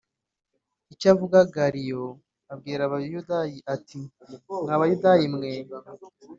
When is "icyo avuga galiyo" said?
0.93-2.05